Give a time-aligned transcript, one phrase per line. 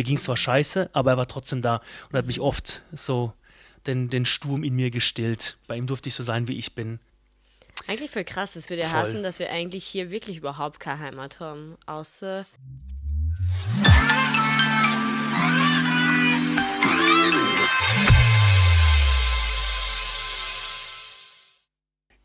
[0.00, 3.34] Mir ging es zwar scheiße, aber er war trotzdem da und hat mich oft so
[3.86, 5.58] den, den Sturm in mir gestillt.
[5.66, 7.00] Bei ihm durfte ich so sein, wie ich bin.
[7.86, 8.54] Eigentlich voll krass.
[8.54, 9.00] Das würde ja Voll.
[9.00, 11.76] heißen, dass wir eigentlich hier wirklich überhaupt keine Heimat haben.
[11.84, 12.46] Außer.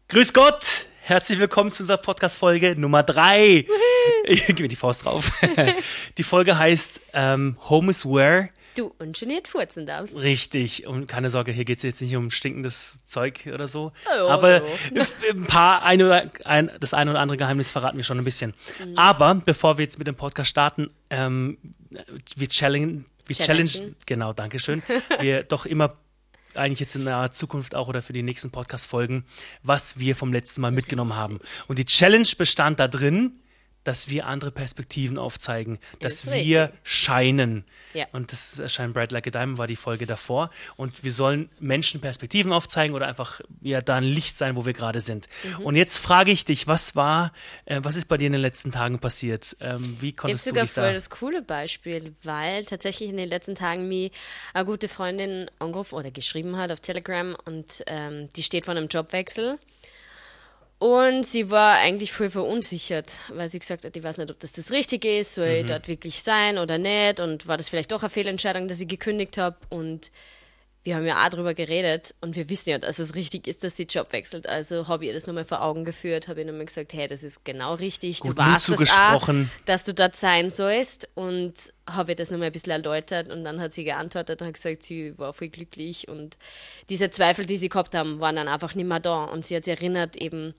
[0.08, 0.86] Grüß Gott!
[1.02, 3.68] Herzlich willkommen zu unserer Podcast-Folge Nummer 3.
[4.28, 5.32] Ich gebe mir die Faust drauf.
[6.18, 8.50] Die Folge heißt ähm, Home is Where.
[8.76, 10.16] Du ungeniert furzen darfst.
[10.16, 10.86] Richtig.
[10.86, 13.94] Und keine Sorge, hier geht es jetzt nicht um stinkendes Zeug oder so.
[14.06, 15.00] Oh, Aber oh.
[15.30, 18.54] ein paar, ein oder, ein, das eine oder andere Geheimnis verraten wir schon ein bisschen.
[18.84, 18.98] Mhm.
[18.98, 21.58] Aber bevor wir jetzt mit dem Podcast starten, ähm,
[22.36, 23.68] wir challengen, wir Challengen.
[23.68, 24.84] challengen, genau, danke schön,
[25.20, 25.94] wir doch immer
[26.56, 29.26] eigentlich jetzt in naher Zukunft auch oder für die nächsten Podcast-Folgen,
[29.64, 31.40] was wir vom letzten Mal mitgenommen haben.
[31.68, 33.40] Und die Challenge bestand da drin,
[33.86, 37.64] dass wir andere Perspektiven aufzeigen, dass wir scheinen.
[37.94, 38.08] Ja.
[38.12, 40.50] Und das erscheint Bright Like a Diamond war die Folge davor.
[40.76, 44.74] Und wir sollen Menschen Perspektiven aufzeigen oder einfach ja da ein Licht sein, wo wir
[44.74, 45.30] gerade sind.
[45.60, 45.66] Mhm.
[45.66, 47.32] Und jetzt frage ich dich, was war,
[47.66, 49.56] äh, was ist bei dir in den letzten Tagen passiert?
[49.62, 50.94] Ähm, wie Ich habe konntest du sogar dich voll da?
[50.94, 54.10] das coole Beispiel, weil tatsächlich in den letzten Tagen mir
[54.54, 58.88] eine gute Freundin angerufen oder geschrieben hat auf Telegram und ähm, die steht vor einem
[58.88, 59.60] Jobwechsel.
[60.78, 64.52] Und sie war eigentlich voll verunsichert, weil sie gesagt hat, ich weiß nicht, ob das
[64.52, 65.60] das Richtige ist, soll Mhm.
[65.62, 68.88] ich dort wirklich sein oder nicht und war das vielleicht doch eine Fehlentscheidung, dass ich
[68.88, 70.12] gekündigt habe und
[70.86, 73.76] wir haben ja auch drüber geredet und wir wissen ja, dass es richtig ist, dass
[73.76, 74.48] sie Job wechselt.
[74.48, 77.24] Also habe ich ihr das nochmal vor Augen geführt, habe ihr nochmal gesagt, hey, das
[77.24, 78.20] ist genau richtig.
[78.20, 79.30] Gut du Mut das auch,
[79.66, 81.54] dass du dort sein sollst und
[81.90, 84.84] habe ihr das nochmal ein bisschen erläutert und dann hat sie geantwortet und hat gesagt,
[84.84, 86.38] sie war voll glücklich und
[86.90, 89.66] diese Zweifel, die sie gehabt haben, waren dann einfach nicht mehr da und sie hat
[89.66, 90.54] sich erinnert eben,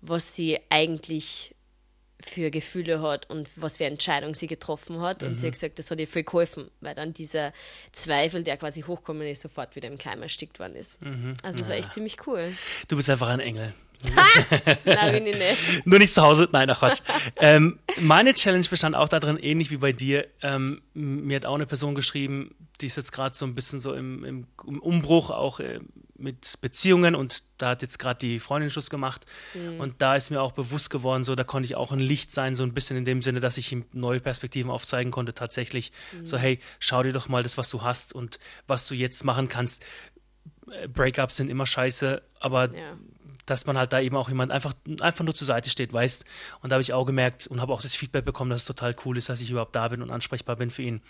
[0.00, 1.53] was sie eigentlich
[2.20, 5.22] für Gefühle hat und was für Entscheidung sie getroffen hat.
[5.22, 7.52] Und sie hat gesagt, das hat ihr viel geholfen, weil dann dieser
[7.92, 10.98] Zweifel, der quasi hochkommen ist, sofort wieder im Keim erstickt worden ist.
[11.42, 12.52] Also das war echt ziemlich cool.
[12.88, 13.74] Du bist einfach ein Engel.
[14.84, 15.86] Nein, bin ich nicht.
[15.86, 16.48] Nur nicht zu Hause.
[16.52, 17.00] Nein, ach Quatsch.
[17.36, 20.26] ähm, meine Challenge bestand auch darin, ähnlich wie bei dir.
[20.42, 23.94] Ähm, mir hat auch eine Person geschrieben, die ist jetzt gerade so ein bisschen so
[23.94, 25.80] im, im, im Umbruch, auch äh,
[26.16, 29.26] mit Beziehungen und da hat jetzt gerade die Freundin Schluss gemacht.
[29.78, 32.54] Und da ist mir auch bewusst geworden, so da konnte ich auch ein Licht sein,
[32.54, 35.92] so ein bisschen in dem Sinne, dass ich ihm neue Perspektiven aufzeigen konnte, tatsächlich.
[36.22, 39.48] So, hey, schau dir doch mal das, was du hast und was du jetzt machen
[39.48, 39.84] kannst.
[40.70, 42.96] Äh, Breakups sind immer scheiße, aber Ja.
[43.46, 46.24] Dass man halt da eben auch jemand einfach, einfach nur zur Seite steht, weißt.
[46.62, 48.94] Und da habe ich auch gemerkt und habe auch das Feedback bekommen, dass es total
[49.04, 51.02] cool ist, dass ich überhaupt da bin und ansprechbar bin für ihn.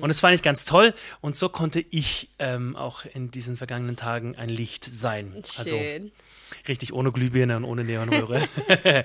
[0.00, 0.94] Und das fand ich ganz toll.
[1.20, 5.32] Und so konnte ich ähm, auch in diesen vergangenen Tagen ein Licht sein.
[5.34, 6.12] Also Schön.
[6.66, 8.46] richtig ohne Glühbirne und ohne Neonröhre.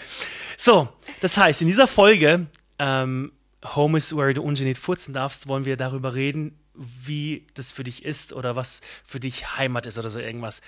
[0.57, 0.89] so,
[1.21, 2.47] das heißt, in dieser Folge
[2.79, 3.31] ähm,
[3.75, 8.03] Home is where du ungeniert furzen darfst, wollen wir darüber reden, wie das für dich
[8.03, 10.61] ist oder was für dich Heimat ist oder so irgendwas.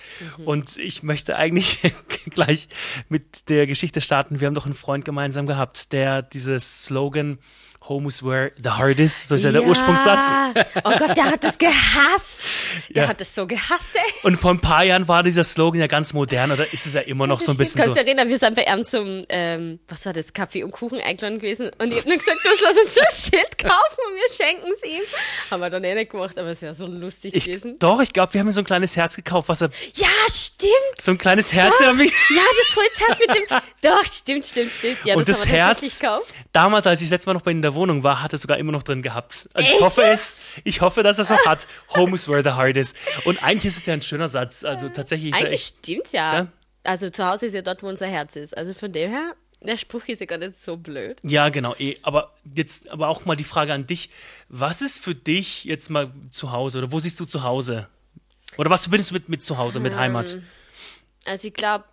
[0.45, 1.79] Und ich möchte eigentlich
[2.29, 2.67] gleich
[3.09, 4.39] mit der Geschichte starten.
[4.39, 7.39] Wir haben doch einen Freund gemeinsam gehabt, der dieses Slogan
[7.88, 10.19] Home is where the heart is, so ist ja, der Ursprungssatz.
[10.84, 12.40] Oh Gott, der hat das gehasst.
[12.90, 13.09] Der Ja.
[13.09, 14.01] hat das so gehasst, ey.
[14.23, 17.01] Und vor ein paar Jahren war dieser Slogan ja ganz modern oder ist es ja
[17.01, 18.01] immer noch so ein bisschen Kannst so.
[18.01, 21.40] du erinnern, wir sind bei ihm zum, ähm, was war das, Kaffee und Kuchen eingeladen
[21.40, 23.07] gewesen und ich hab nur gesagt, du lass uns so ein
[23.40, 25.02] Schild kaufen und wir schenken es ihm.
[25.52, 27.78] Haben wir dann eh nicht gemacht, aber es wäre so lustig Ich, gewesen.
[27.79, 30.72] doch, ich glaube, wir haben so ein kleines Herz gekauft, was er, Ja, stimmt.
[31.00, 31.75] so ein kleines Herz.
[31.79, 31.94] Ja, Ja.
[31.94, 34.97] Mich, ja, das Holzherz mit dem, doch, stimmt, stimmt, stimmt.
[35.06, 36.02] Ja, und das, wir Herz,
[36.52, 38.57] damals, als ich das letzte Mal noch bei in der Wohnung war, hat er sogar
[38.57, 39.47] immer noch drin gehabt.
[39.53, 41.67] Also ich hoffe es, ich hoffe, dass er es noch hat.
[41.95, 42.93] Home is where the heart is.
[43.25, 44.63] Und eigentlich ist es ja ein schöner Satz.
[44.63, 46.33] Also tatsächlich Eigentlich echt, stimmt's ja.
[46.33, 46.47] Ja?
[46.83, 48.57] Also zu Hause ist ja dort, wo unser Herz ist.
[48.57, 51.17] Also von dem her, der Spruch ist ja gar nicht so blöd.
[51.23, 51.95] ja, genau, eh.
[52.03, 54.09] Aber jetzt, aber auch mal die Frage an dich.
[54.49, 57.87] Was ist für dich jetzt mal zu Hause oder wo siehst du zu Hause?
[58.57, 60.37] Oder was verbindest du mit, mit zu Hause, Ähm, mit Heimat?
[61.25, 61.85] Also ich glaube,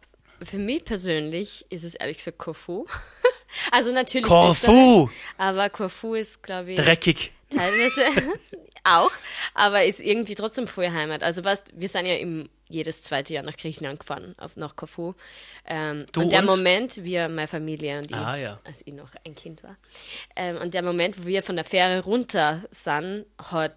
[0.44, 2.86] für mich persönlich ist es ehrlich gesagt Korfu.
[3.72, 5.08] also natürlich Korfu!
[5.38, 7.32] Aber Korfu ist, glaube ich, Dreckig.
[7.50, 8.02] teilweise
[8.84, 9.10] auch,
[9.54, 11.22] aber ist irgendwie trotzdem voll Heimat.
[11.22, 15.12] Also was, wir sind ja im jedes zweite Jahr nach Griechenland gefahren, auf, nach Korfu.
[15.66, 16.46] Ähm, Du und der und?
[16.46, 18.60] Moment, wir, meine Familie und ich, Ah, ja.
[18.64, 19.76] als ich noch ein Kind war,
[20.36, 23.74] ähm, und der Moment, wo wir von der Fähre runter sind, hat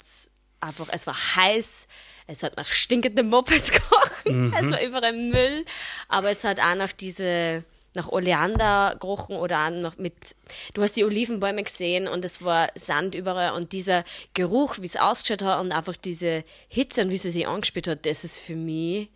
[0.66, 1.88] einfach, es war heiß,
[2.28, 3.72] es hat nach stinkendem Mopeds
[4.26, 5.66] gerochen, es war überall Müll,
[6.08, 7.64] aber es hat auch nach diese
[7.96, 10.36] nach Oleander gerochen oder auch noch mit,
[10.74, 14.04] du hast die Olivenbäume gesehen und es war Sand überall und dieser
[14.34, 18.06] Geruch, wie es ausgeschaut hat und einfach diese Hitze und wie sie sich angespielt hat,
[18.06, 19.10] das ist für mich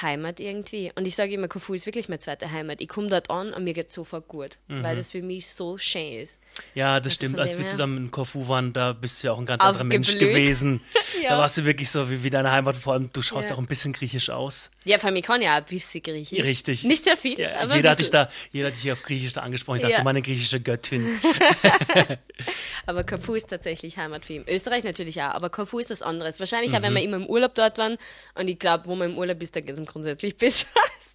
[0.00, 0.92] Heimat irgendwie.
[0.94, 2.80] Und ich sage immer, Kofu ist wirklich meine zweite Heimat.
[2.80, 4.82] Ich komme dort an und mir geht sofort gut, Mhm.
[4.84, 6.40] weil das für mich so schön ist.
[6.74, 7.40] Ja, das Also stimmt.
[7.40, 9.84] Als wir her- zusammen in Korfu waren, da bist du ja auch ein ganz anderer
[9.84, 10.80] Mensch gewesen.
[11.22, 11.30] Ja.
[11.30, 12.76] Da warst du wirklich so wie, wie deine Heimat.
[12.76, 14.70] Vor allem, du schaust ja auch ein bisschen griechisch aus.
[14.84, 16.42] Ja, vor allem, ich kann ja auch ein bisschen Griechisch.
[16.42, 16.84] Richtig.
[16.84, 19.32] Nicht sehr viel, Ja, aber jeder, hat dich da, jeder hat dich hier auf Griechisch
[19.34, 19.76] da angesprochen.
[19.76, 20.02] Ich dachte, Ja.
[20.04, 21.20] meine griechische Göttin.
[22.86, 24.44] Aber Korfu ist tatsächlich Heimat für ihn.
[24.48, 26.40] Österreich natürlich auch, aber Korfu ist was anderes.
[26.40, 26.78] Wahrscheinlich Mhm.
[26.78, 27.98] auch, wenn wir immer im Urlaub dort waren.
[28.34, 30.66] Und ich glaube, wo man im Urlaub ist, da geht es grundsätzlich besser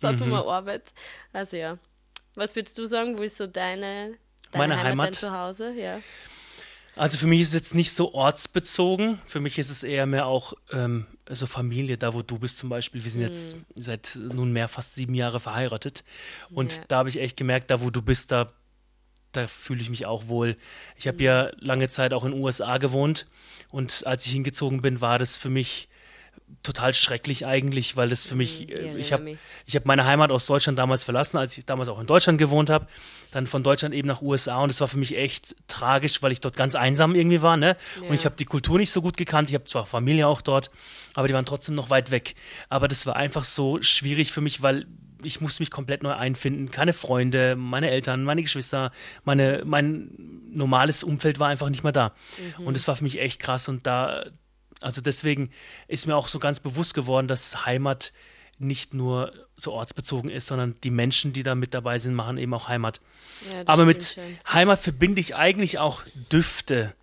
[0.01, 0.19] dort, Mhm.
[0.21, 0.93] wo man arbeitet.
[1.33, 1.77] Also ja.
[2.35, 3.17] Was würdest du sagen?
[3.17, 4.17] Wo ist so deine,
[4.51, 5.05] deine Meine Heimat, Heimat?
[5.07, 5.73] dein Zuhause?
[5.77, 5.99] Ja.
[6.95, 9.19] Also für mich ist es jetzt nicht so ortsbezogen.
[9.25, 12.69] Für mich ist es eher mehr auch ähm, so Familie, da wo du bist zum
[12.69, 13.03] Beispiel.
[13.03, 16.03] Wir sind jetzt seit nunmehr fast sieben Jahre verheiratet.
[16.51, 16.83] Und Ja.
[16.87, 18.47] da habe ich echt gemerkt, da wo du bist, da,
[19.33, 20.55] da fühle ich mich auch wohl.
[20.95, 23.27] Ich habe ja lange Zeit auch in den USA gewohnt.
[23.69, 25.89] Und als ich hingezogen bin, war das für mich
[26.63, 29.23] total schrecklich eigentlich, weil das für mich, ich äh, ich habe
[29.65, 32.69] ich habe meine Heimat aus Deutschland damals verlassen, als ich damals auch in Deutschland gewohnt
[32.69, 32.87] habe,
[33.31, 36.41] dann von Deutschland eben nach USA und es war für mich echt tragisch, weil ich
[36.41, 37.77] dort ganz einsam irgendwie war, ne?
[38.07, 38.25] Und ich Ja.
[38.25, 40.71] habe die Kultur nicht so gut gekannt, ich habe zwar Familie auch dort,
[41.13, 42.35] aber die waren trotzdem noch weit weg.
[42.69, 44.85] Aber das war einfach so schwierig für mich, weil
[45.23, 46.69] ich musste mich komplett neu einfinden.
[46.69, 48.91] Keine Freunde, meine Eltern, meine Geschwister,
[49.23, 50.11] meine, mein
[50.51, 52.13] normales Umfeld war einfach nicht mehr da.
[52.63, 54.25] Und es war für mich echt krass und da,
[54.85, 55.49] also deswegen
[55.87, 58.13] ist mir auch so ganz bewusst geworden, dass Heimat
[58.59, 62.53] nicht nur so ortsbezogen ist, sondern die Menschen, die da mit dabei sind, machen eben
[62.53, 63.01] auch Heimat.
[63.51, 64.23] ja Aber mit schon.
[64.47, 66.93] Heimat verbinde ich eigentlich auch Düfte.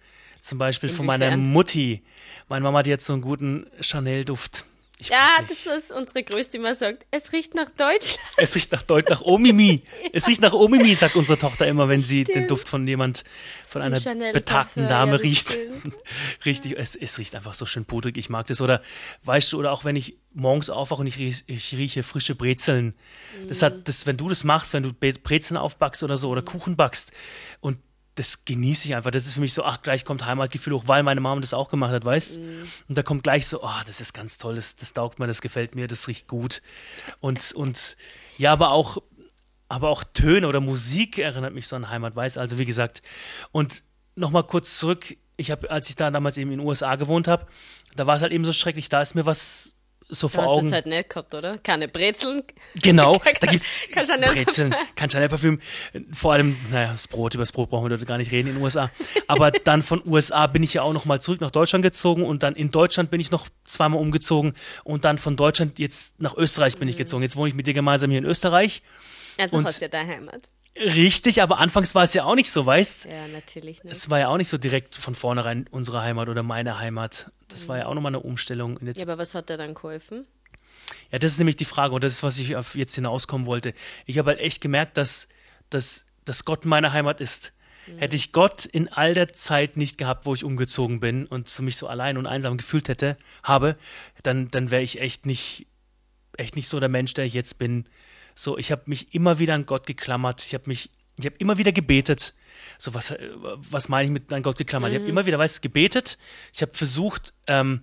[0.40, 1.52] Zum Beispiel von meiner Inwiefern?
[1.52, 2.02] Mutti.
[2.48, 4.64] Meine Mama hat jetzt so einen guten Chanel-Duft.
[5.02, 7.06] Ich Ja, das, was unsere Größte immer sagt.
[7.10, 8.20] Es riecht nach Deutschland.
[8.36, 9.82] Es riecht nach Deut, nach Omimi.
[10.12, 12.46] Es riecht nach Omimi, sagt unsere Tochter immer, wenn sie den.
[12.46, 13.24] Duft von jemand,
[13.68, 13.98] von einer
[14.32, 15.48] betagten Dame ja, das riecht.
[15.50, 15.94] stimmt.
[16.44, 18.16] Richtig, es, es riecht einfach so schön pudrig.
[18.16, 18.60] Ich mag das.
[18.60, 18.80] Oder
[19.24, 22.94] weißt du, oder auch wenn ich morgens aufwache und ich, riech, ich rieche frische Brezeln.
[23.48, 23.64] Das Mhm.
[23.66, 27.10] hat, das, wenn du das machst, wenn du Brezeln aufbackst oder so oder Kuchen backst
[27.60, 27.78] und
[28.14, 29.10] das genieße ich einfach.
[29.10, 31.70] Das ist für mich so, ach, gleich kommt Heimatgefühl hoch, weil meine Mama das auch
[31.70, 32.38] gemacht hat, weißt?
[32.38, 32.62] Mhm.
[32.88, 35.40] Und da kommt gleich so, oh, das ist ganz toll, das, das taugt mir, das
[35.40, 36.62] gefällt mir, das riecht gut.
[37.20, 37.96] Und, und
[38.36, 38.98] ja, aber auch,
[39.68, 42.36] aber auch Töne oder Musik erinnert mich so an Heimat, weißt?
[42.36, 43.02] Also wie gesagt,
[43.50, 43.82] und
[44.14, 47.46] nochmal kurz zurück, ich habe, als ich da damals eben in den USA gewohnt habe,
[47.96, 49.74] da war es halt eben so schrecklich, da ist mir was
[50.14, 50.64] so Du vor hast Augen.
[50.66, 51.58] das halt nicht gehabt, oder?
[51.58, 52.42] Keine Brezeln.
[52.74, 55.58] Genau, da gibt's kein Chanel- Brezeln, kein Chanel-Parfüm.
[56.12, 58.54] Vor allem, naja, das Brot, über das Brot brauchen wir dort gar nicht reden in
[58.54, 58.90] den USA.
[59.26, 62.54] Aber dann von USA bin ich ja auch nochmal zurück nach Deutschland gezogen und dann
[62.54, 64.54] in Deutschland bin ich noch zweimal umgezogen
[64.84, 66.80] und dann von Deutschland jetzt nach Österreich Mhm.
[66.80, 67.22] bin ich gezogen.
[67.22, 68.82] Jetzt wohne ich mit dir gemeinsam hier in Österreich.
[69.38, 70.48] Also hast du ja deine Heimat.
[70.76, 73.04] Richtig, aber anfangs war es ja auch nicht so, weißt?
[73.04, 73.94] Ja, natürlich nicht.
[73.94, 77.30] Es war ja auch nicht so direkt von vornherein unsere Heimat oder meine Heimat.
[77.48, 78.78] Das war ja auch nochmal eine Umstellung.
[78.78, 80.26] Und jetzt Ja, aber was hat dir dann geholfen?
[81.10, 83.74] Ja, das ist nämlich die Frage und das ist, was ich auf jetzt hinauskommen wollte.
[84.06, 85.28] Ich habe halt echt gemerkt, dass,
[85.68, 87.52] dass, dass Gott meine Heimat ist.
[87.98, 91.76] Hätte ich Gott in all der Zeit nicht gehabt, wo ich umgezogen bin und mich
[91.76, 93.76] so allein und einsam gefühlt hätte, habe,
[94.22, 95.66] dann, dann wäre ich echt nicht,
[96.36, 97.88] echt nicht so der Mensch, der ich jetzt bin.
[98.34, 100.44] So, ich habe mich immer wieder an Gott geklammert.
[100.44, 102.34] Ich habe mich, ich habe immer wieder gebetet.
[102.78, 104.92] So, was, äh, was meine ich mit an Gott geklammert?
[104.92, 106.18] Ich habe immer wieder, weißt du, gebetet.
[106.52, 107.82] Ich habe versucht, ähm,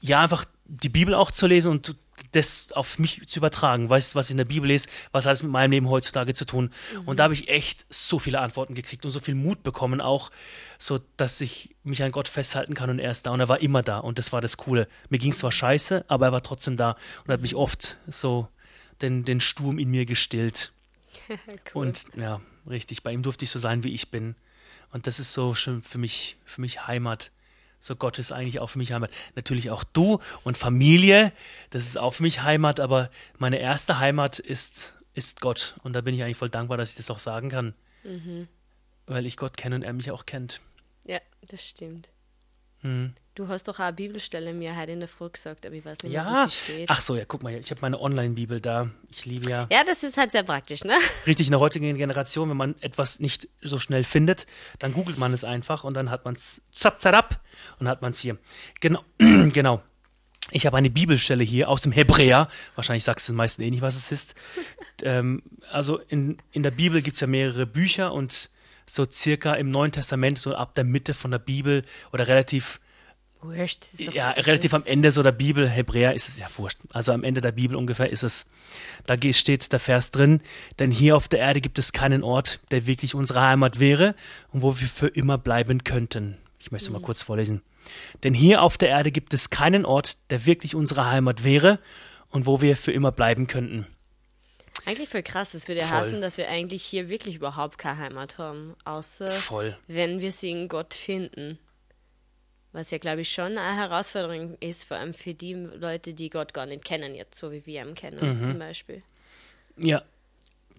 [0.00, 1.96] ja, einfach die Bibel auch zu lesen und
[2.32, 3.88] das auf mich zu übertragen.
[3.90, 6.34] Weißt du, was ich in der Bibel lese, was hat es mit meinem Leben heutzutage
[6.34, 6.70] zu tun?
[7.06, 10.30] Und da habe ich echt so viele Antworten gekriegt und so viel Mut bekommen, auch
[10.78, 13.60] so, dass ich mich an Gott festhalten kann und er ist da und er war
[13.60, 14.88] immer da und das war das Coole.
[15.08, 18.48] Mir ging es zwar scheiße, aber er war trotzdem da und hat mich oft so
[19.02, 20.72] den, den Sturm in mir gestillt.
[21.74, 21.86] cool.
[21.86, 24.34] Und ja, richtig, bei ihm durfte ich so sein, wie ich bin.
[24.92, 27.30] Und das ist so schön für mich, für mich Heimat.
[27.78, 29.10] So Gott ist eigentlich auch für mich Heimat.
[29.36, 31.32] Natürlich auch du und Familie,
[31.70, 35.74] das ist auch für mich Heimat, aber meine erste Heimat ist, ist Gott.
[35.82, 37.74] Und da bin ich eigentlich voll dankbar, dass ich das auch sagen kann.
[39.06, 40.60] Weil ich Gott kenne und er mich auch kennt.
[41.04, 42.08] ja, das stimmt.
[42.82, 43.12] Hm.
[43.34, 46.02] Du hast doch auch eine Bibelstelle mir heute in der Früh gesagt, aber ich weiß
[46.02, 46.88] nicht Ja, wo sie steht.
[46.88, 48.88] ach so, ja, guck mal, ich habe meine Online-Bibel da.
[49.10, 50.94] Ich liebe ja Ja, das ist halt sehr praktisch, ne?
[51.26, 54.46] richtig in der heutigen Generation, wenn man etwas nicht so schnell findet,
[54.78, 57.40] dann googelt man es einfach und dann hat man es zap, zarab
[57.78, 58.38] und hat man es hier.
[58.80, 59.82] Genau, genau.
[60.52, 62.48] Ich habe eine Bibelstelle hier aus dem Hebräer.
[62.74, 64.34] Wahrscheinlich sagst du den meisten eh nicht, was es ist.
[65.02, 68.50] ähm, also in, in der Bibel gibt es ja mehrere Bücher und
[68.94, 72.80] so circa im Neuen Testament, so ab der Mitte von der Bibel oder relativ
[73.42, 73.86] Wurscht.
[73.96, 74.46] ja, wurscht.
[74.48, 76.80] relativ am Ende so der Bibel, Hebräer ist es ja wurscht.
[76.92, 78.46] Also am Ende der Bibel ungefähr ist es,
[79.06, 80.42] da steht der Vers drin,
[80.78, 84.14] denn hier auf der Erde gibt es keinen Ort, der wirklich unsere Heimat wäre
[84.50, 86.36] und wo wir für immer bleiben könnten.
[86.58, 87.62] Ich möchte mal kurz vorlesen.
[88.22, 91.78] Denn hier auf der Erde gibt es keinen Ort, der wirklich unsere Heimat wäre
[92.28, 93.86] und wo wir für immer bleiben könnten.
[94.90, 95.52] Eigentlich voll krass.
[95.52, 95.98] Das würde ja Voll.
[95.98, 98.74] heißen, dass wir eigentlich hier wirklich überhaupt keine Heimat haben.
[98.84, 99.76] Außer Voll.
[99.86, 101.58] wenn wir sie in Gott finden.
[102.72, 106.54] Was ja, glaube ich, schon eine Herausforderung ist, vor allem für die Leute, die Gott
[106.54, 108.44] gar nicht kennen, jetzt so wie wir ihn kennen, Mhm.
[108.44, 109.02] zum Beispiel.
[109.76, 110.02] Ja,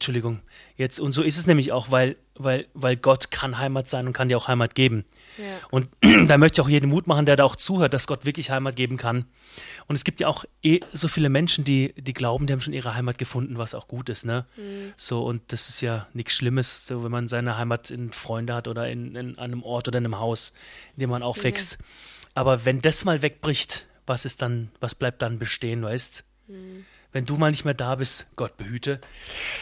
[0.02, 0.40] Entschuldigung.
[0.78, 4.14] Jetzt, und so ist es nämlich auch, weil, weil, weil Gott kann Heimat sein und
[4.14, 5.06] kann dir auch Heimat geben.
[5.38, 5.60] Ja.
[5.70, 5.90] Und
[6.28, 8.76] da möchte ich auch jeden Mut machen, der da auch zuhört, dass Gott wirklich Heimat
[8.76, 9.26] geben kann.
[9.86, 12.74] Und es gibt ja auch eh so viele Menschen, die, die glauben, die haben schon
[12.74, 14.48] ihre Heimat gefunden, was auch gut ist, ne?
[14.98, 18.68] So, und das ist ja nichts Schlimmes, so, wenn man seine Heimat in Freunde hat
[18.68, 20.52] oder in, in einem Ort oder in einem Haus,
[20.96, 21.78] in dem man aufwächst.
[22.34, 26.26] Aber wenn das mal wegbricht, was ist dann, was bleibt dann bestehen, weißt?
[27.14, 29.02] Wenn du mal nicht mehr da bist, Gott behüte,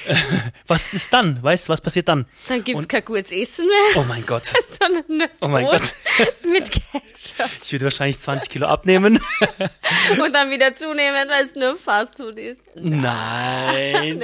[0.67, 1.67] was ist dann, weißt?
[1.67, 2.27] Was passiert dann?
[2.47, 4.45] Dann gibt es kein gutes Essen mehr, Oh mein Gott,
[4.79, 5.95] sondern nur oh mein Gott.
[6.43, 7.49] mit Ketchup.
[7.63, 9.19] Ich würde wahrscheinlich 20 Kilo abnehmen.
[10.23, 12.61] Und dann wieder zunehmen, weil es nur Fastfood ist.
[12.75, 14.23] Nein,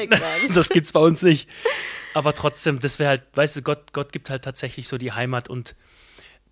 [0.53, 1.49] das gibt's bei uns nicht.
[2.13, 5.49] Aber trotzdem, das wäre halt, weißt du, Gott, Gott gibt halt tatsächlich so die Heimat.
[5.49, 5.75] Und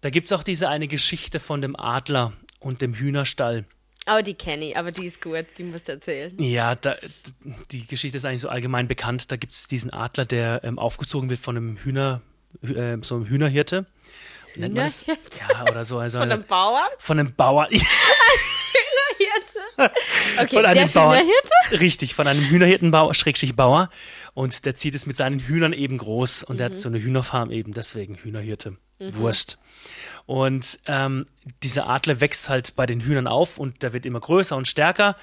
[0.01, 3.65] da gibt's auch diese eine Geschichte von dem Adler und dem Hühnerstall.
[4.05, 6.33] Aber die kenne ich, aber die ist gut, die musst du erzählen.
[6.41, 6.95] Ja, da,
[7.71, 9.31] die Geschichte ist eigentlich so allgemein bekannt.
[9.31, 12.21] Da gibt's diesen Adler, der ähm, aufgezogen wird von einem Hühner,
[12.63, 13.85] äh, so einem Hühnerhirte.
[14.55, 15.17] Hühnerhirte?
[15.39, 15.97] Ja, oder so.
[15.99, 16.89] Also Von einem Bauern?
[16.99, 17.69] von einem Bauern.
[20.39, 21.19] Okay, von einem der Bauern.
[21.19, 21.79] Hühnerhirte?
[21.81, 23.89] Richtig, von einem Hühnerhirtenbauer, Schrägstrich Bauer.
[24.33, 26.43] Und der zieht es mit seinen Hühnern eben groß.
[26.43, 26.73] Und der Mhm.
[26.73, 28.77] hat so eine Hühnerfarm eben, deswegen Hühnerhirte.
[29.11, 29.57] Wurst.
[30.25, 31.25] Und ähm,
[31.63, 35.17] dieser Adler wächst halt bei den Hühnern auf und der wird immer größer und stärker.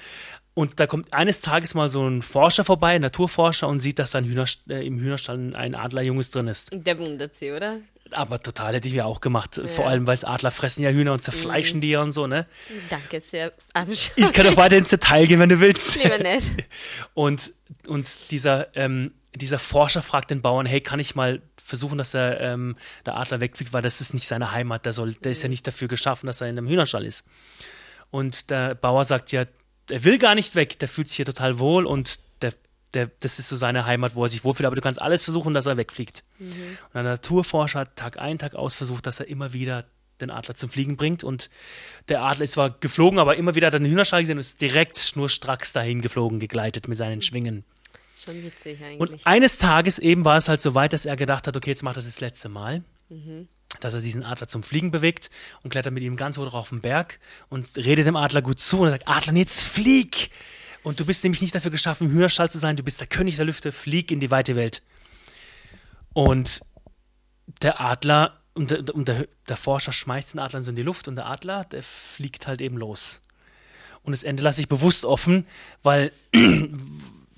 [0.53, 4.11] Und da kommt eines Tages mal so ein Forscher vorbei, ein Naturforscher, und sieht, dass
[4.11, 6.69] da Hühner, äh, im Hühnerstall ein Adlerjunges drin ist.
[6.73, 7.77] Der wundert sie, oder?
[8.11, 9.61] Aber total hätte ich ja auch gemacht.
[9.67, 11.81] Vor allem, weil es Adler fressen ja Hühner und zerfleischen Mhm.
[11.81, 12.45] die ja und so, ne?
[12.89, 14.11] Danke, sehr anschaulich.
[14.17, 15.95] Ich kann auch weiter ins Detail gehen, wenn du willst.
[16.03, 16.45] Lieber nicht.
[17.13, 17.53] Und,
[17.87, 22.39] und dieser, ähm, dieser Forscher fragt den Bauern, hey, kann ich mal versuchen, dass er,
[22.39, 22.75] ähm,
[23.05, 25.65] der Adler wegfliegt, weil das ist nicht seine Heimat, der, soll, der ist ja nicht
[25.65, 27.25] dafür geschaffen, dass er in einem Hühnerstall ist.
[28.11, 29.45] Und der Bauer sagt, ja,
[29.89, 32.53] er will gar nicht weg, der fühlt sich hier total wohl und der,
[32.93, 35.53] der, das ist so seine Heimat, wo er sich wohlfühlt, aber du kannst alles versuchen,
[35.53, 36.23] dass er wegfliegt.
[36.39, 39.85] Und der Naturforscher hat Tag ein, Tag aus versucht, dass er immer wieder
[40.21, 41.23] den Adler zum Fliegen bringt.
[41.23, 41.49] Und
[42.09, 44.61] der Adler ist zwar geflogen, aber immer wieder hat er den Hühnerstall gesehen und ist
[44.61, 47.63] direkt schnurstracks dahin geflogen, gegleitet mit seinen Schwingen.
[48.23, 48.99] Schon witzig eigentlich.
[48.99, 51.83] Und eines Tages eben war es halt so weit, dass er gedacht hat, okay, jetzt
[51.83, 52.83] macht er das letzte Mal.
[53.79, 55.31] Dass er diesen Adler zum Fliegen bewegt
[55.63, 58.79] und klettert mit ihm ganz hoch auf den Berg und redet dem Adler gut zu
[58.79, 60.31] und er sagt, Adler, jetzt flieg!
[60.83, 63.45] Und du bist nämlich nicht dafür geschaffen, Hühnerstall zu sein, du bist der König der
[63.45, 64.81] Lüfte, flieg in die weite Welt.
[66.13, 66.61] Und
[67.61, 71.07] der Adler, und der, und der, der Forscher schmeißt den Adler so in die Luft
[71.07, 73.21] und der Adler, der fliegt halt eben los.
[74.03, 75.45] Und das Ende lasse ich bewusst offen,
[75.83, 76.11] weil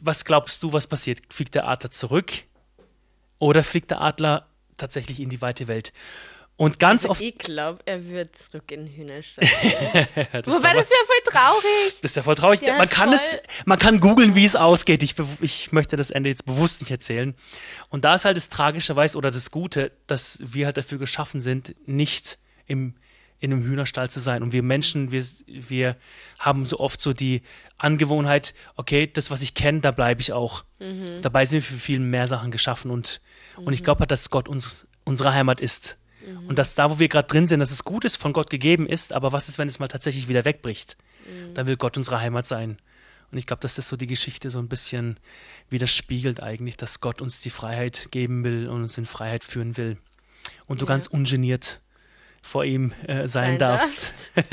[0.04, 1.22] was glaubst du, was passiert?
[1.30, 2.32] Fliegt der Adler zurück
[3.40, 5.94] oder fliegt der Adler tatsächlich in die weite Welt?
[6.56, 7.20] Und ganz oft.
[7.20, 9.48] ich glaube, er wird zurück in Hühnerstall.
[10.32, 12.02] Das Wobei, das wäre voll traurig.
[12.02, 12.62] das ist ja voll traurig.
[12.62, 13.16] Ja, man kann voll.
[13.16, 15.02] es, man kann googeln, wie es ausgeht.
[15.02, 17.34] Ich, ich möchte das Ende jetzt bewusst nicht erzählen.
[17.90, 21.76] Und da ist halt das Tragischerweise oder das Gute, dass wir halt dafür geschaffen sind,
[21.88, 22.96] nicht im,
[23.44, 24.42] in einem Hühnerstall zu sein.
[24.42, 25.98] Und wir Menschen, wir, wir
[26.40, 27.42] haben so oft so die
[27.78, 30.64] Angewohnheit, okay, das, was ich kenne, da bleibe ich auch.
[31.22, 32.90] Dabei sind wir für viel mehr Sachen geschaffen.
[32.90, 33.20] Und,
[33.58, 35.98] und ich glaube halt, dass Gott uns, unsere Heimat ist.
[36.48, 38.88] Und dass da, wo wir gerade drin sind, dass es gut ist, von Gott gegeben
[38.88, 40.96] ist, aber was ist, wenn es mal tatsächlich wieder wegbricht?
[41.54, 42.78] Dann will Gott unsere Heimat sein.
[43.30, 45.20] Und ich glaube, dass das so die Geschichte so ein bisschen
[45.70, 49.98] widerspiegelt eigentlich, dass Gott uns die Freiheit geben will und uns in Freiheit führen will.
[50.66, 50.90] Und du Ja.
[50.94, 51.82] ganz ungeniert
[52.44, 54.14] vor ihm äh, sein, Sein darfst.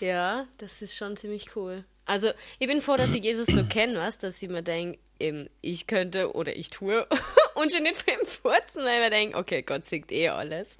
[0.00, 1.82] Ja, das ist schon ziemlich cool.
[2.04, 5.48] Also, ich bin froh, dass ich Jesus so kenne, was, dass ich mir denke, eben,
[5.62, 7.06] ich könnte oder ich tue
[7.54, 10.76] und schon nicht ihn furzen, weil ich mir denke, okay, Gott sieht eh alles.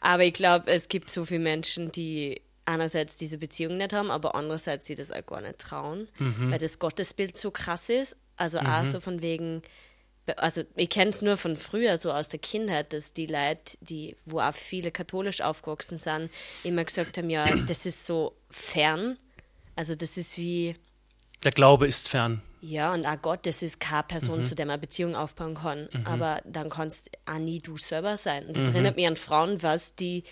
[0.00, 4.36] Aber ich glaube, es gibt so viele Menschen, die einerseits diese Beziehung nicht haben, aber
[4.36, 8.16] andererseits sie das auch gar nicht trauen, weil das Gottesbild so krass ist.
[8.36, 9.62] Also auch so von wegen,
[10.36, 14.16] also ich kenne es nur von früher, so aus der Kindheit, dass die Leute, die,
[14.26, 16.30] wo auch viele katholisch aufgewachsen sind,
[16.64, 19.18] immer gesagt haben, ja, das ist so fern.
[19.76, 20.74] Also das ist wie,
[21.44, 22.42] Der Glaube ist fern.
[22.64, 24.46] Ja, und auch Gott, das ist keine Person, Mhm.
[24.46, 25.88] zu der man eine Beziehung aufbauen kann.
[26.04, 28.46] Aber dann kannst auch nie du selber sein.
[28.46, 28.74] Und das Mhm.
[28.74, 30.22] erinnert mich an Frauen, was die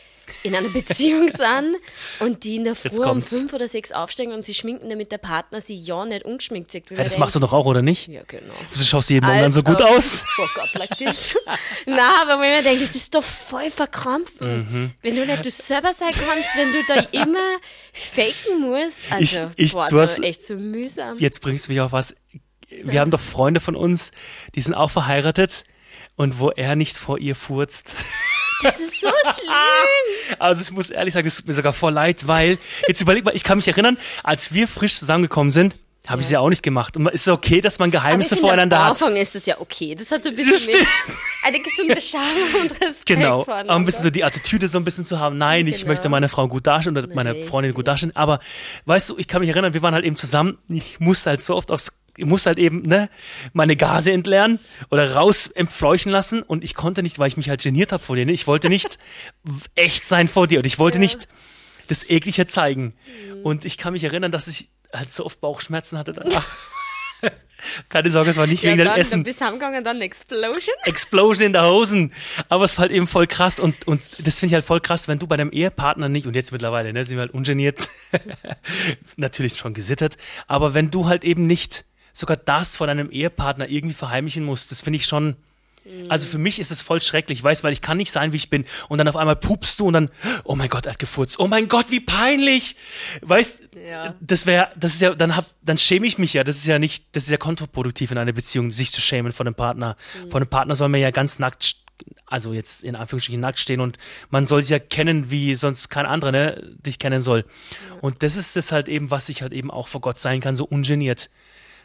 [0.45, 1.75] in einer Beziehung sind
[2.21, 5.19] und die in der Früh um fünf oder sechs aufsteigen und sie schminken, damit der
[5.19, 6.89] Partner sie ja nicht ungeschminkt sieht.
[6.93, 8.07] Ja, das machst du doch auch, oder nicht?
[8.07, 8.55] Ja, genau.
[8.73, 10.25] Du schaust jeden Morgen dann so gut aus.
[10.37, 11.37] Fuck up like this.
[11.87, 14.59] Nein, aber wenn man denkt, das ist doch voll verkrampfen.
[14.59, 14.91] Mhm.
[15.03, 16.95] Wenn du nicht du selber sein kannst, wenn du da
[17.25, 17.59] immer
[17.93, 18.99] faken musst.
[19.11, 21.19] Also, Ich- ich- boah, du das hast- echt so mühsam.
[21.19, 22.15] Jetzt bringst du mich auf was.
[22.83, 24.13] Wir haben doch Freunde von uns,
[24.55, 25.65] die sind auch verheiratet
[26.17, 27.97] und wo er nicht vor ihr furzt.
[28.63, 30.37] Das ist so schlimm.
[30.39, 32.59] Also ich muss ehrlich sagen, das tut mir sogar voll leid, weil,
[32.89, 36.31] jetzt überleg mal, ich kann mich erinnern, als wir frisch zusammengekommen sind, habe ich es
[36.31, 36.95] ja auch nicht gemacht.
[36.97, 38.91] Und ist es okay, dass man Aber ich Geheimnisse finde, voreinander am hat?
[38.93, 39.95] Anfang ist das ja okay.
[39.95, 40.87] Das hat so ein bisschen mit
[41.43, 42.21] eine gesunde Scham
[42.61, 45.67] und Respekt Genau, auch ein bisschen so die Attitüde so ein bisschen zu haben, nein,
[45.67, 45.89] ich Genau.
[45.89, 47.49] möchte meine Frau gut darstellen oder meine Richtig.
[47.49, 48.41] Freundin gut darstellen, aber
[48.85, 51.55] weißt du, ich kann mich erinnern, wir waren halt eben zusammen, ich musste halt so
[51.57, 53.09] oft aufs, ich musste halt eben, ne,
[53.53, 54.59] meine Gase entleeren
[54.91, 58.17] oder raus entfleuchen lassen und ich konnte nicht, weil ich mich halt geniert habe vor
[58.17, 58.33] dir, ne?
[58.33, 58.99] ich wollte nicht
[59.75, 61.03] echt sein vor dir und ich wollte Ja.
[61.03, 61.29] nicht
[61.89, 62.95] das Eklige zeigen
[63.43, 66.47] und ich kann mich erinnern, dass ich halt so oft Bauchschmerzen hatte danach.
[67.91, 69.11] Keine Sorge, es war nicht ja, wegen dann, dem Essen.
[69.11, 70.75] Dann bist heimgegangen, dann Explosion.
[70.85, 72.15] Explosion in der Hosen.
[72.49, 75.09] Aber es war halt eben voll krass und, und das finde ich halt voll krass,
[75.09, 77.91] wenn du bei deinem Ehepartner nicht, und jetzt mittlerweile, ne, sind wir halt ungeniert,
[79.17, 83.95] natürlich schon gesittet, aber wenn du halt eben nicht sogar das vor deinem Ehepartner irgendwie
[83.95, 85.37] verheimlichen musst, das finde ich schon,
[86.09, 88.51] also für mich ist es voll schrecklich, weißt, weil ich kann nicht sein, wie ich
[88.51, 90.11] bin und dann auf einmal pupst du und dann,
[90.45, 92.77] oh mein Gott, er hat gefurzt, oh mein Gott, wie peinlich,
[93.23, 94.15] weißt, Ja.
[94.21, 96.79] das wäre, das ist ja, dann hab, dann schäme ich mich ja, das ist ja
[96.79, 99.97] nicht, das ist ja kontraproduktiv in einer Beziehung, sich zu schämen vor dem Partner.
[100.29, 101.77] Vor dem Partner soll man ja ganz nackt,
[102.27, 103.99] also jetzt in Anführungsstrichen nackt stehen und
[104.29, 107.45] man soll sich ja kennen, wie sonst kein anderer, ne, dich kennen soll.
[108.01, 110.57] Und das ist das halt eben, was ich halt eben auch vor Gott sein kann,
[110.57, 111.31] so ungeniert.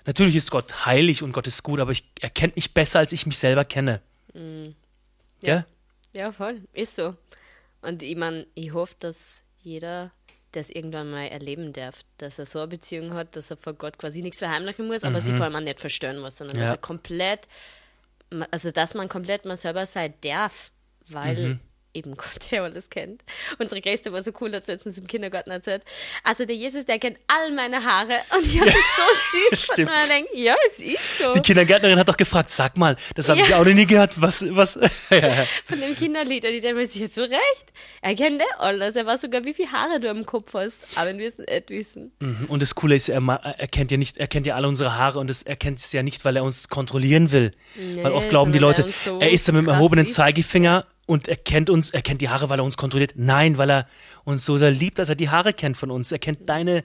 [0.06, 3.12] Natürlich ist Gott heilig und Gott ist gut, aber ich, er kennt mich besser, als
[3.12, 4.02] ich mich selber kenne.
[5.42, 5.66] Ja?
[6.14, 6.62] Ja, voll.
[6.74, 7.16] Ist so.
[7.82, 10.12] Und ich meine, ich hoffe, dass jeder
[10.52, 13.98] das irgendwann mal erleben darf, dass er so eine Beziehung hat, dass er vor Gott
[13.98, 16.62] quasi nichts verheimlichen muss, aber sie vor allem auch nicht verstören muss, sondern Mhm.
[16.64, 16.70] Ja.
[16.70, 17.48] dass er komplett,
[18.52, 20.72] also dass man komplett mal selber sein darf,
[21.10, 21.60] weil Mhm.
[21.96, 23.24] Eben Gott ja alles kennt.
[23.60, 25.84] Unsere Gäste war so cool, hat sie letztens im Kindergarten erzählt.
[26.24, 29.90] Also der Jesus, der kennt all meine Haare und ich habe das so süß Stimmt.
[29.90, 29.96] gefunden.
[29.96, 31.34] Und ich denke, ja, es ist so.
[31.34, 33.58] Die Kindergärtnerin hat doch gefragt, sag mal, das habe ich Ja.
[33.60, 34.76] auch noch nie gehört, was, was,
[35.10, 36.44] ja, von dem Kinderlied.
[36.46, 37.74] Und ich denke mir, sicher zu Recht.
[38.02, 38.96] Er kennt eh alles.
[38.96, 40.80] Er weiß sogar, wie viele Haare du am Kopf hast.
[40.96, 42.12] Aber wir es nicht wissen.
[42.48, 44.98] Und das Coole ist, er, ma- er kennt ja nicht, er kennt ja alle unsere
[44.98, 47.52] Haare und das, er kennt es ja nicht, weil er uns kontrollieren will.
[47.96, 50.08] weil oft glauben die Leute, er so er ist da mit dem erhobenen.
[50.08, 53.14] Zeigefinger und er kennt uns, er kennt die Haare, weil er uns kontrolliert.
[53.16, 53.88] Nein, weil er
[54.24, 56.12] uns so sehr liebt, dass er die Haare kennt von uns.
[56.12, 56.84] Er kennt deine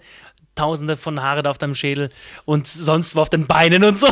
[0.57, 2.11] Tausende von Haare da auf deinem Schädel
[2.45, 4.09] und sonst wo auf den Beinen und so,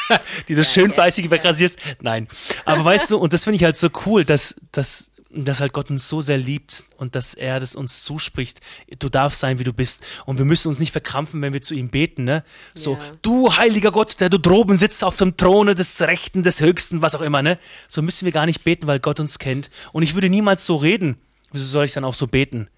[0.48, 1.78] die du schön ja, fleißig wegrasierst.
[2.00, 2.28] Nein.
[2.64, 5.90] Aber weißt du, und das finde ich halt so cool, dass, dass, dass halt Gott
[5.90, 8.60] uns so sehr liebt und dass er das uns zuspricht.
[8.98, 10.02] Du darfst sein, wie du bist.
[10.26, 12.44] Und wir müssen uns nicht verkrampfen, wenn wir zu ihm beten, ne?
[12.74, 12.98] So, Ja.
[13.22, 17.14] du heiliger Gott, der du droben sitzt auf dem Throne des Rechten, des Höchsten, was
[17.14, 17.58] auch immer, ne?
[17.88, 19.70] So müssen wir gar nicht beten, weil Gott uns kennt.
[19.92, 21.16] Und ich würde niemals so reden.
[21.52, 22.68] Wieso soll ich dann auch so beten?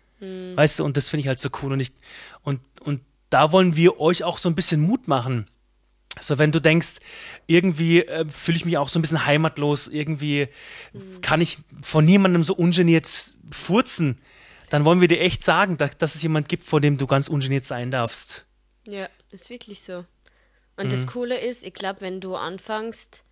[0.54, 1.72] Weißt du, und das finde ich halt so cool.
[1.72, 1.92] Und ich,
[2.42, 5.46] und, und da wollen wir euch auch so ein bisschen Mut machen.
[6.26, 6.96] So, wenn du denkst,
[7.46, 10.48] irgendwie äh, fühle ich mich auch so ein bisschen heimatlos, irgendwie
[11.22, 13.08] kann ich von niemandem so ungeniert
[13.50, 14.20] furzen,
[14.70, 17.28] dann wollen wir dir echt sagen, dass, dass es jemand gibt, vor dem du ganz
[17.28, 18.46] ungeniert sein darfst.
[18.87, 20.04] Ja, ist wirklich so.
[20.76, 20.90] Und Mhm.
[20.90, 23.24] das Coole ist, ich glaube, wenn du anfängst,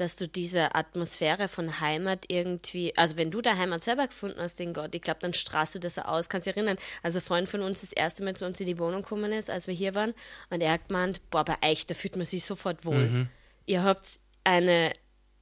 [0.00, 4.60] dass du diese Atmosphäre von Heimat irgendwie, also wenn du der Heimat selber gefunden hast
[4.60, 6.28] in Gott, ich glaube, dann strahlst du das aus.
[6.28, 8.78] Kannst dich erinnern, als ein Freund von uns das erste Mal zu uns in die
[8.78, 10.14] Wohnung gekommen ist, als wir hier waren,
[10.50, 13.08] und er hat gemeint, boah, bei euch, da fühlt man sich sofort wohl.
[13.08, 13.28] Mhm.
[13.66, 14.08] Ihr habt
[14.44, 14.92] eine,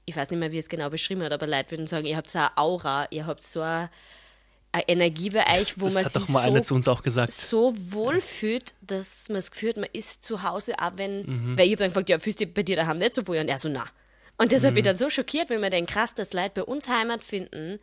[0.04, 2.28] ich weiß nicht mehr, wie es genau beschrieben hat, aber Leute würden sagen, ihr habt
[2.30, 3.90] so eine Aura, ihr habt so eine,
[4.72, 6.88] eine Energie bei euch, wo Das man hat sich doch mal so einer zu uns
[6.88, 7.30] auch gesagt.
[7.32, 11.58] so wohl fühlt, dass man das Gefühl hat, man ist zu Hause, auch wenn, Mhm.
[11.58, 13.38] weil ich hab dann gefragt, ja, fühlst du dich bei dir daheim nicht so wohl?
[13.38, 13.84] Und er so, na.
[14.38, 14.74] Und deshalb Mhm.
[14.76, 17.78] bin ich dann so schockiert, wenn man denkt, krass, dass Leute bei uns Heimat finden,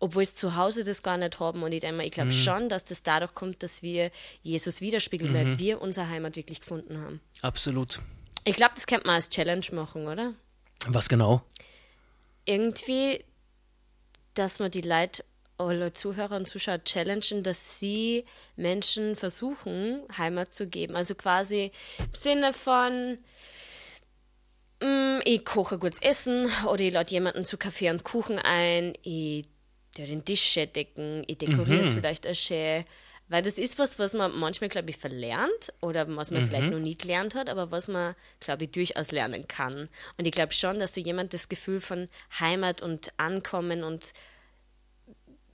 [0.00, 1.62] obwohl sie zu Hause das gar nicht haben.
[1.64, 2.14] Und ich denke mir, ich Mhm.
[2.14, 4.10] glaube schon, dass das dadurch kommt, dass wir
[4.42, 5.36] Jesus widerspiegeln, Mhm.
[5.36, 7.20] weil wir unsere Heimat wirklich gefunden haben.
[7.42, 8.00] Absolut.
[8.44, 10.34] Ich glaube, das könnte man als Challenge machen, oder?
[10.86, 11.42] Was genau?
[12.44, 13.24] irgendwie,
[14.34, 15.24] dass man die Leute,
[15.58, 18.24] alle Zuhörer und Zuschauer challengen, dass sie
[18.56, 20.94] Menschen versuchen, Heimat zu geben.
[20.94, 23.18] Also quasi im Sinne von,
[25.24, 29.44] ich koche gutes Essen oder ich lade jemanden zu Kaffee und Kuchen ein, ich
[29.94, 32.84] tu den Tisch schön decken, ich dekoriere es vielleicht auch schön.
[33.30, 36.78] Weil das ist was, was man manchmal, glaube ich, verlernt oder was man vielleicht noch
[36.78, 39.90] nie gelernt hat, aber was man, glaube ich, durchaus lernen kann.
[40.16, 42.06] Und ich glaube schon, dass so jemand das Gefühl von
[42.40, 44.14] Heimat und Ankommen und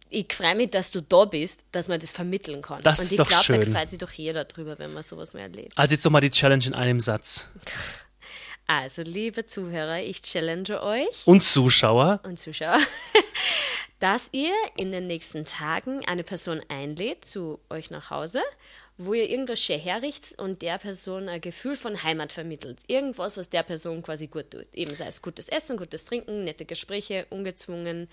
[0.09, 2.81] ich freue mich, dass du da bist, dass man das vermitteln kann.
[2.83, 5.73] Das und ich glaube, da freut sich doch jeder drüber, wenn man sowas mehr erlebt.
[5.75, 7.51] Also jetzt doch mal die Challenge in einem Satz.
[8.67, 12.79] Also, liebe Zuhörer, ich challenge euch Und Zuschauer, und Zuschauer,
[13.99, 18.43] dass ihr in den nächsten Tagen eine Person einlädt zu euch nach Hause,
[18.97, 22.79] wo ihr irgendwas schön herrichtet und der Person ein Gefühl von Heimat vermittelt.
[22.87, 24.67] Irgendwas, was der Person quasi gut tut.
[24.73, 28.09] Eben sei es gutes Essen, gutes Trinken, nette Gespräche, ungezwungen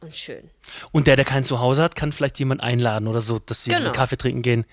[0.00, 0.48] und schön.
[0.92, 3.84] Und der, der kein Zuhause hat, kann vielleicht jemand einladen oder so, dass sie Genau.
[3.86, 4.64] einen Kaffee trinken gehen.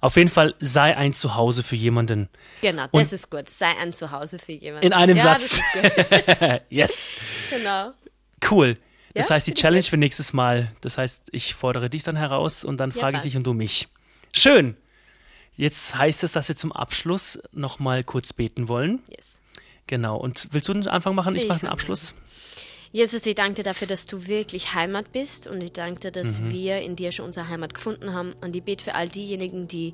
[0.00, 2.28] Auf jeden Fall sei ein Zuhause für jemanden.
[2.60, 3.48] Genau, Und- das ist gut.
[3.48, 4.86] Sei ein Zuhause für jemanden.
[4.86, 5.60] In einem ja, Satz.
[6.68, 7.10] Yes.
[7.50, 7.92] Genau.
[8.50, 8.76] Cool.
[9.14, 10.70] Das Ja, heißt, die Challenge für nächstes Mal.
[10.82, 13.54] Das heißt, ich fordere dich dann heraus und dann Ja, frage ich dich und du
[13.54, 13.88] mich.
[14.34, 14.76] Schön.
[15.56, 19.00] Jetzt heißt es, dass wir zum Abschluss nochmal kurz beten wollen.
[19.08, 19.40] Yes.
[19.86, 20.16] Genau.
[20.18, 21.34] Und willst du den Anfang machen?
[21.34, 22.14] Ich Ich mache den Abschluss.
[22.96, 26.40] Jesus, ich danke dir dafür, dass du wirklich Heimat bist und ich danke dir, dass
[26.40, 26.50] Mhm.
[26.50, 29.92] wir in dir schon unsere Heimat gefunden haben und ich bete für all diejenigen, die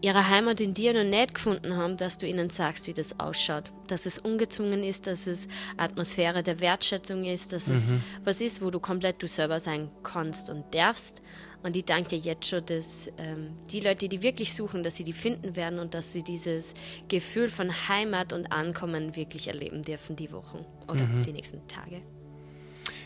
[0.00, 3.70] ihre Heimat in dir noch nicht gefunden haben, dass du ihnen sagst, wie das ausschaut.
[3.86, 8.02] Dass es ungezwungen ist, dass es Atmosphäre der Wertschätzung ist, dass es Mhm.
[8.24, 11.22] was ist, wo du komplett du selber sein kannst und darfst.
[11.62, 15.04] Und ich danke dir jetzt schon, dass ähm, die Leute, die wirklich suchen, dass sie
[15.04, 16.74] die finden werden und dass sie dieses
[17.06, 21.22] Gefühl von Heimat und Ankommen wirklich erleben dürfen die Wochen oder Mhm.
[21.22, 22.02] die nächsten Tage.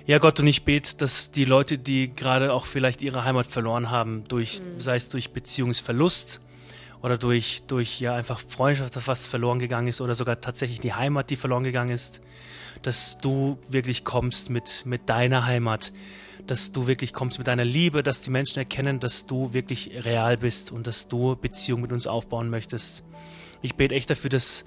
[0.09, 3.91] Ja, Gott, und ich bete, dass die Leute, die gerade auch vielleicht ihre Heimat verloren
[3.91, 4.81] haben, durch, Mhm.
[4.81, 6.41] sei es durch Beziehungsverlust
[7.03, 11.29] oder durch, durch ja einfach Freundschaft, was verloren gegangen ist oder sogar tatsächlich die Heimat,
[11.29, 12.23] die verloren gegangen ist,
[12.81, 15.93] dass du wirklich kommst mit, mit deiner Heimat,
[16.47, 20.39] dass du wirklich kommst mit deiner Liebe, dass die Menschen erkennen, dass du wirklich real
[20.39, 23.05] bist und dass du Beziehung mit uns aufbauen möchtest.
[23.61, 24.65] Ich bete echt dafür, dass,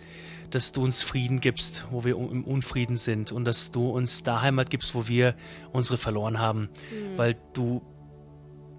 [0.56, 4.42] dass du uns Frieden gibst, wo wir im Unfrieden sind und dass du uns da
[4.42, 5.36] Heimat gibst, wo wir
[5.72, 6.70] unsere verloren haben.
[7.18, 7.82] Weil du,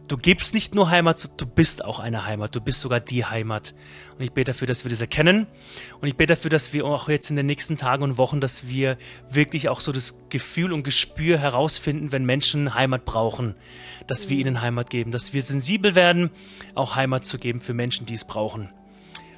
[0.09, 2.55] du gibst nicht nur Heimat, du bist auch eine Heimat.
[2.55, 3.75] Du bist sogar die Heimat.
[4.17, 5.47] Und ich bete dafür, dass wir das erkennen.
[6.01, 8.69] Und ich bete dafür, dass wir auch jetzt in den nächsten Tagen und Wochen, dass
[8.69, 8.99] wir
[9.31, 13.55] wirklich auch so das Gefühl und Gespür herausfinden, wenn Menschen Heimat brauchen,
[14.07, 16.31] dass wir ihnen Heimat geben, dass wir sensibel werden,
[16.75, 18.71] auch Heimat zu geben für Menschen, die es brauchen.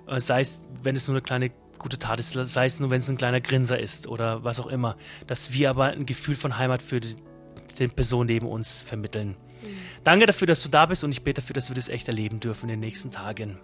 [0.07, 3.01] Äh, sei es, wenn es nur eine kleine gute Tat ist, sei es nur, wenn
[3.01, 6.59] es ein kleiner Grinser ist oder was auch immer, dass wir aber ein Gefühl von
[6.59, 7.17] Heimat für die,
[7.79, 9.37] die Person neben uns vermitteln.
[10.03, 12.41] Danke dafür, dass du da bist und ich bete dafür, dass wir das echt erleben
[12.41, 13.59] dürfen in den nächsten Tagen.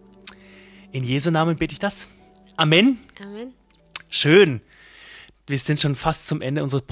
[0.93, 2.09] In Jesu Namen bete ich das.
[2.57, 2.99] Amen.
[3.21, 3.53] Amen.
[4.09, 4.61] Schön.
[5.51, 6.83] Wir sind schon fast zum Ende unserer,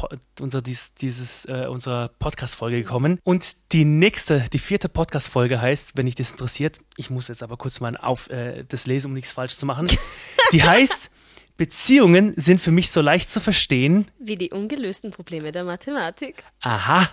[0.40, 3.20] unserer, dies, dieses, äh, unserer Podcast-Folge gekommen.
[3.22, 7.56] Und die nächste, die vierte Podcast-Folge heißt, wenn dich das interessiert, ich muss jetzt aber
[7.56, 9.86] kurz mal auf, äh, das lesen, um nichts falsch zu machen.
[10.52, 11.12] Die heißt,
[11.56, 14.08] Beziehungen sind für mich so leicht zu verstehen.
[14.18, 16.42] Wie die ungelösten Probleme der Mathematik.
[16.60, 17.08] Aha.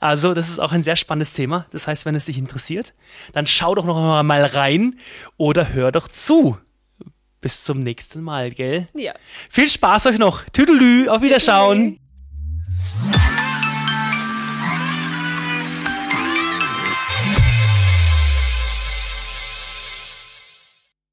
[0.00, 1.66] Also, das ist auch ein sehr spannendes Thema.
[1.70, 2.94] Das heißt, wenn es dich interessiert,
[3.34, 4.98] dann schau doch noch mal rein
[5.36, 6.58] oder hör doch zu.
[7.42, 8.88] Bis zum nächsten Mal, gell?
[8.94, 9.12] Ja.
[9.50, 10.44] Viel Spaß euch noch.
[10.44, 11.98] Tüdelü, auf Wiederschauen.